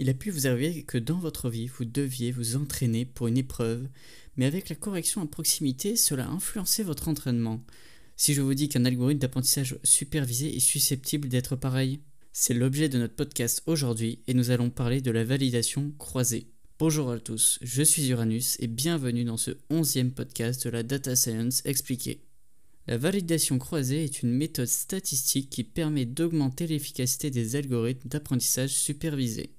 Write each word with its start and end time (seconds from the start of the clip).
Il 0.00 0.08
a 0.08 0.14
pu 0.14 0.30
vous 0.30 0.46
arriver 0.46 0.84
que 0.84 0.96
dans 0.96 1.18
votre 1.18 1.50
vie, 1.50 1.66
vous 1.66 1.84
deviez 1.84 2.30
vous 2.30 2.54
entraîner 2.54 3.04
pour 3.04 3.26
une 3.26 3.36
épreuve, 3.36 3.88
mais 4.36 4.46
avec 4.46 4.68
la 4.68 4.76
correction 4.76 5.22
à 5.22 5.26
proximité, 5.26 5.96
cela 5.96 6.26
a 6.26 6.30
influencé 6.30 6.84
votre 6.84 7.08
entraînement. 7.08 7.64
Si 8.16 8.32
je 8.32 8.40
vous 8.40 8.54
dis 8.54 8.68
qu'un 8.68 8.84
algorithme 8.84 9.18
d'apprentissage 9.18 9.76
supervisé 9.82 10.54
est 10.54 10.60
susceptible 10.60 11.28
d'être 11.28 11.56
pareil, 11.56 11.98
c'est 12.32 12.54
l'objet 12.54 12.88
de 12.88 12.98
notre 12.98 13.16
podcast 13.16 13.64
aujourd'hui 13.66 14.20
et 14.28 14.34
nous 14.34 14.50
allons 14.50 14.70
parler 14.70 15.00
de 15.00 15.10
la 15.10 15.24
validation 15.24 15.92
croisée. 15.98 16.46
Bonjour 16.78 17.10
à 17.10 17.18
tous, 17.18 17.58
je 17.60 17.82
suis 17.82 18.08
Uranus 18.08 18.56
et 18.60 18.68
bienvenue 18.68 19.24
dans 19.24 19.36
ce 19.36 19.50
onzième 19.68 20.12
podcast 20.12 20.64
de 20.64 20.70
la 20.70 20.84
Data 20.84 21.16
Science 21.16 21.62
expliquée. 21.64 22.22
La 22.86 22.98
validation 22.98 23.58
croisée 23.58 24.04
est 24.04 24.22
une 24.22 24.30
méthode 24.30 24.68
statistique 24.68 25.50
qui 25.50 25.64
permet 25.64 26.06
d'augmenter 26.06 26.68
l'efficacité 26.68 27.30
des 27.30 27.56
algorithmes 27.56 28.08
d'apprentissage 28.08 28.70
supervisés. 28.70 29.57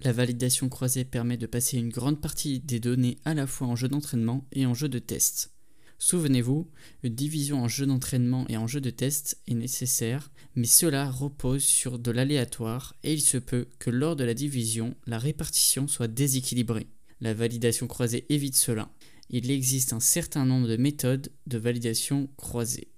La 0.00 0.12
validation 0.12 0.68
croisée 0.68 1.04
permet 1.04 1.36
de 1.36 1.46
passer 1.46 1.76
une 1.76 1.88
grande 1.88 2.20
partie 2.20 2.60
des 2.60 2.78
données 2.78 3.18
à 3.24 3.34
la 3.34 3.48
fois 3.48 3.66
en 3.66 3.74
jeu 3.74 3.88
d'entraînement 3.88 4.46
et 4.52 4.64
en 4.64 4.72
jeu 4.72 4.88
de 4.88 5.00
test. 5.00 5.50
Souvenez-vous, 5.98 6.70
une 7.02 7.16
division 7.16 7.60
en 7.64 7.66
jeu 7.66 7.84
d'entraînement 7.84 8.46
et 8.48 8.56
en 8.56 8.68
jeu 8.68 8.80
de 8.80 8.90
test 8.90 9.42
est 9.48 9.54
nécessaire, 9.54 10.30
mais 10.54 10.68
cela 10.68 11.10
repose 11.10 11.64
sur 11.64 11.98
de 11.98 12.12
l'aléatoire 12.12 12.94
et 13.02 13.12
il 13.12 13.20
se 13.20 13.38
peut 13.38 13.66
que 13.80 13.90
lors 13.90 14.14
de 14.14 14.22
la 14.22 14.34
division, 14.34 14.94
la 15.06 15.18
répartition 15.18 15.88
soit 15.88 16.06
déséquilibrée. 16.06 16.86
La 17.20 17.34
validation 17.34 17.88
croisée 17.88 18.24
évite 18.28 18.54
cela. 18.54 18.92
Il 19.30 19.50
existe 19.50 19.92
un 19.92 20.00
certain 20.00 20.46
nombre 20.46 20.68
de 20.68 20.76
méthodes 20.76 21.32
de 21.48 21.58
validation 21.58 22.30
croisée. 22.36 22.92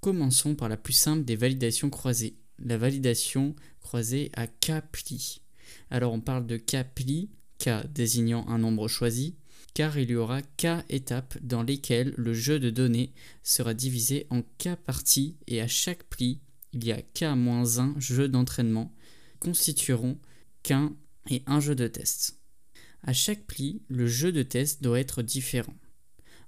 Commençons 0.00 0.54
par 0.54 0.68
la 0.68 0.76
plus 0.76 0.92
simple 0.92 1.24
des 1.24 1.36
validations 1.36 1.88
croisées, 1.88 2.36
la 2.58 2.76
validation 2.76 3.56
croisée 3.80 4.30
à 4.34 4.46
k 4.46 4.82
pli. 4.92 5.40
Alors 5.90 6.12
on 6.12 6.20
parle 6.20 6.46
de 6.46 6.56
k 6.56 6.84
pli, 6.94 7.30
k 7.58 7.86
désignant 7.92 8.46
un 8.48 8.58
nombre 8.58 8.88
choisi, 8.88 9.36
car 9.74 9.98
il 9.98 10.10
y 10.10 10.14
aura 10.14 10.42
k 10.42 10.84
étapes 10.88 11.38
dans 11.42 11.62
lesquelles 11.62 12.14
le 12.16 12.32
jeu 12.32 12.58
de 12.58 12.70
données 12.70 13.12
sera 13.42 13.74
divisé 13.74 14.26
en 14.30 14.42
k 14.42 14.74
parties 14.74 15.36
et 15.46 15.60
à 15.60 15.68
chaque 15.68 16.04
pli, 16.04 16.40
il 16.72 16.84
y 16.84 16.92
a 16.92 17.00
k-1 17.00 17.98
jeux 17.98 18.28
d'entraînement 18.28 18.92
constitueront 19.38 20.18
qu'un 20.62 20.94
et 21.30 21.42
un 21.46 21.60
jeu 21.60 21.74
de 21.74 21.88
test. 21.88 22.38
À 23.02 23.12
chaque 23.12 23.46
pli, 23.46 23.82
le 23.88 24.06
jeu 24.06 24.32
de 24.32 24.42
test 24.42 24.82
doit 24.82 25.00
être 25.00 25.22
différent. 25.22 25.74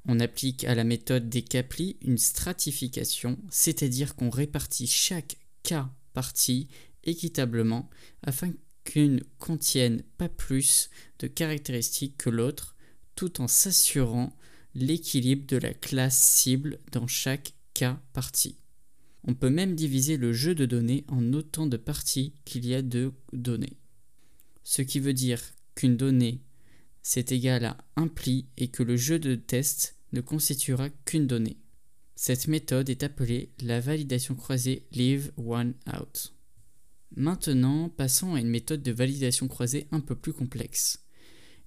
On 0.07 0.21
applique 0.21 0.65
à 0.65 0.75
la 0.75 0.85
méthode 0.85 1.29
des 1.29 1.43
k-plis 1.43 1.97
une 2.03 2.19
stratification, 2.19 3.39
c'est-à-dire 3.51 4.17
qu'on 4.17 4.31
répartit 4.31 4.87
chaque 4.87 5.37
k 5.63 5.75
partie 6.15 6.69
équitablement 7.05 7.89
afin 8.23 8.53
qu'une 8.89 9.23
contienne 9.39 10.03
pas 10.17 10.31
plus 10.31 10.89
de 11.19 11.27
caractéristiques 11.27 12.17
que 12.17 12.31
l'autre, 12.31 12.75
tout 13.17 13.43
en 13.43 13.47
s'assurant 13.47 14.35
l'équilibre 14.75 15.47
de 15.47 15.59
la 15.59 15.75
classe 15.75 16.19
cible 16.19 16.79
dans 16.91 17.07
chaque 17.07 17.53
cas 17.75 18.01
partie. 18.15 18.57
On 19.25 19.35
peut 19.35 19.51
même 19.51 19.75
diviser 19.75 20.17
le 20.17 20.33
jeu 20.33 20.55
de 20.55 20.65
données 20.65 21.05
en 21.09 21.35
autant 21.35 21.67
de 21.67 21.77
parties 21.77 22.33
qu'il 22.47 22.65
y 22.65 22.75
a 22.75 22.81
de 22.81 23.13
données. 23.35 23.77
Ce 24.65 24.81
qui 24.81 25.01
veut 25.01 25.13
dire 25.13 25.43
qu'une 25.75 25.99
donnée 25.99 26.41
c'est 27.03 27.31
égal 27.31 27.67
à 27.67 27.77
un 27.97 28.09
pli 28.09 28.47
et 28.57 28.69
que 28.69 28.83
le 28.83 28.97
jeu 28.97 29.19
de 29.19 29.35
test 29.35 29.97
ne 30.13 30.23
constituera 30.23 30.89
qu'une 31.05 31.27
donnée. 31.27 31.59
Cette 32.17 32.49
méthode 32.49 32.89
est 32.89 33.03
appelée 33.03 33.51
la 33.61 33.81
validation 33.81 34.35
croisée 34.35 34.87
Leave 34.93 35.31
One 35.37 35.75
Out. 35.95 36.38
Maintenant, 37.17 37.89
passons 37.89 38.35
à 38.35 38.41
une 38.41 38.49
méthode 38.49 38.83
de 38.83 38.93
validation 38.93 39.49
croisée 39.49 39.87
un 39.91 40.01
peu 40.01 40.15
plus 40.15 40.33
complexe. 40.33 41.05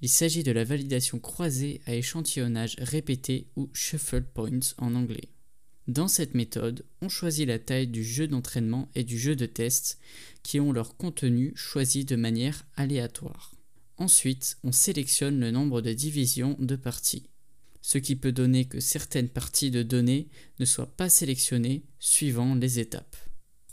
Il 0.01 0.09
s'agit 0.09 0.43
de 0.43 0.51
la 0.51 0.63
validation 0.63 1.19
croisée 1.19 1.81
à 1.85 1.93
échantillonnage 1.93 2.75
répété 2.79 3.47
ou 3.55 3.69
shuffle 3.73 4.23
points 4.23 4.59
en 4.77 4.95
anglais. 4.95 5.29
Dans 5.87 6.07
cette 6.07 6.35
méthode, 6.35 6.85
on 7.01 7.09
choisit 7.09 7.47
la 7.47 7.59
taille 7.59 7.87
du 7.87 8.03
jeu 8.03 8.27
d'entraînement 8.27 8.89
et 8.95 9.03
du 9.03 9.19
jeu 9.19 9.35
de 9.35 9.45
test 9.45 9.99
qui 10.43 10.59
ont 10.59 10.71
leur 10.71 10.95
contenu 10.95 11.51
choisi 11.55 12.05
de 12.05 12.15
manière 12.15 12.65
aléatoire. 12.75 13.53
Ensuite, 13.97 14.57
on 14.63 14.71
sélectionne 14.71 15.39
le 15.39 15.51
nombre 15.51 15.81
de 15.81 15.93
divisions 15.93 16.55
de 16.59 16.75
parties, 16.75 17.29
ce 17.81 17.97
qui 17.97 18.15
peut 18.15 18.31
donner 18.31 18.65
que 18.65 18.79
certaines 18.79 19.29
parties 19.29 19.71
de 19.71 19.83
données 19.83 20.29
ne 20.59 20.65
soient 20.65 20.95
pas 20.95 21.09
sélectionnées 21.09 21.83
suivant 21.99 22.55
les 22.55 22.79
étapes. 22.79 23.15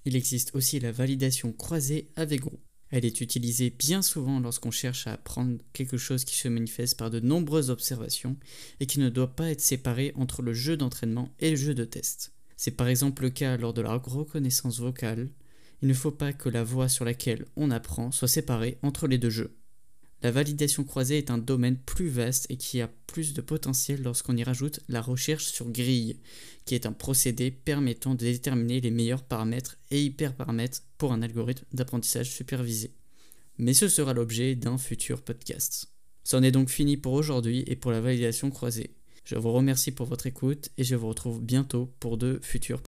Il 0.08 0.16
existe 0.16 0.54
aussi 0.54 0.80
la 0.80 0.90
validation 0.90 1.52
croisée 1.52 2.08
avec 2.16 2.40
groupe. 2.40 2.64
Elle 2.88 3.04
est 3.04 3.20
utilisée 3.20 3.68
bien 3.68 4.00
souvent 4.00 4.40
lorsqu'on 4.40 4.70
cherche 4.70 5.06
à 5.06 5.12
apprendre 5.12 5.58
quelque 5.74 5.98
chose 5.98 6.24
qui 6.24 6.34
se 6.34 6.48
manifeste 6.48 6.96
par 6.98 7.10
de 7.10 7.20
nombreuses 7.20 7.68
observations 7.68 8.38
et 8.80 8.86
qui 8.86 9.00
ne 9.00 9.10
doit 9.10 9.36
pas 9.36 9.50
être 9.50 9.60
séparé 9.60 10.14
entre 10.16 10.40
le 10.40 10.54
jeu 10.54 10.78
d'entraînement 10.78 11.28
et 11.40 11.50
le 11.50 11.56
jeu 11.56 11.74
de 11.74 11.84
test. 11.84 12.32
C'est 12.56 12.70
par 12.70 12.88
exemple 12.88 13.20
le 13.20 13.28
cas 13.28 13.58
lors 13.58 13.74
de 13.74 13.82
la 13.82 13.96
reconnaissance 13.96 14.80
vocale. 14.80 15.28
Il 15.82 15.88
ne 15.88 15.92
faut 15.92 16.10
pas 16.10 16.32
que 16.32 16.48
la 16.48 16.64
voix 16.64 16.88
sur 16.88 17.04
laquelle 17.04 17.44
on 17.56 17.70
apprend 17.70 18.10
soit 18.10 18.28
séparée 18.28 18.78
entre 18.80 19.08
les 19.08 19.18
deux 19.18 19.28
jeux. 19.28 19.57
La 20.22 20.32
validation 20.32 20.82
croisée 20.82 21.18
est 21.18 21.30
un 21.30 21.38
domaine 21.38 21.76
plus 21.76 22.08
vaste 22.08 22.46
et 22.48 22.56
qui 22.56 22.80
a 22.80 22.90
plus 23.06 23.34
de 23.34 23.40
potentiel 23.40 24.02
lorsqu'on 24.02 24.36
y 24.36 24.42
rajoute 24.42 24.80
la 24.88 25.00
recherche 25.00 25.44
sur 25.44 25.70
grille, 25.70 26.16
qui 26.64 26.74
est 26.74 26.86
un 26.86 26.92
procédé 26.92 27.52
permettant 27.52 28.14
de 28.14 28.24
déterminer 28.24 28.80
les 28.80 28.90
meilleurs 28.90 29.22
paramètres 29.22 29.76
et 29.92 30.02
hyperparamètres 30.02 30.82
pour 30.98 31.12
un 31.12 31.22
algorithme 31.22 31.64
d'apprentissage 31.72 32.30
supervisé. 32.30 32.92
Mais 33.58 33.74
ce 33.74 33.88
sera 33.88 34.12
l'objet 34.12 34.56
d'un 34.56 34.76
futur 34.76 35.22
podcast. 35.22 35.88
C'en 36.24 36.42
est 36.42 36.52
donc 36.52 36.68
fini 36.68 36.96
pour 36.96 37.12
aujourd'hui 37.12 37.62
et 37.68 37.76
pour 37.76 37.92
la 37.92 38.00
validation 38.00 38.50
croisée. 38.50 38.90
Je 39.24 39.36
vous 39.36 39.52
remercie 39.52 39.92
pour 39.92 40.06
votre 40.06 40.26
écoute 40.26 40.70
et 40.78 40.84
je 40.84 40.96
vous 40.96 41.08
retrouve 41.08 41.40
bientôt 41.40 41.94
pour 42.00 42.18
de 42.18 42.40
futurs 42.42 42.82